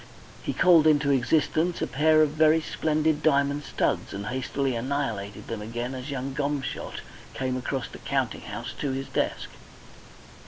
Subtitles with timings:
[0.41, 5.61] He called into existence a pair of very splendid diamond studs, and hastily annihilated them
[5.61, 7.01] again as young Gomshott
[7.35, 9.47] came across the counting house to his desk.